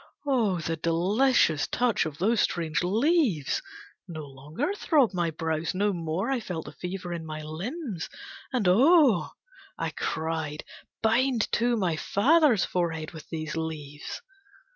Oh, 0.25 0.57
the 0.59 0.77
delicious 0.77 1.67
touch 1.67 2.07
of 2.07 2.17
those 2.17 2.41
strange 2.41 2.83
leaves! 2.83 3.61
No 4.07 4.25
longer 4.25 4.73
throbbed 4.73 5.13
my 5.13 5.29
brows, 5.29 5.75
no 5.75 5.93
more 5.93 6.31
I 6.31 6.39
felt 6.39 6.65
The 6.65 6.71
fever 6.71 7.13
in 7.13 7.23
my 7.23 7.43
limbs 7.43 8.09
"And 8.51 8.67
oh," 8.67 9.29
I 9.77 9.91
cried, 9.91 10.63
"Bind 11.03 11.51
too 11.51 11.77
my 11.77 11.97
father's 11.97 12.65
forehead 12.65 13.11
with 13.11 13.29
these 13.29 13.55
leaves." 13.55 14.23